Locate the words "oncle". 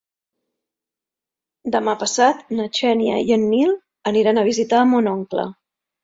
5.13-5.45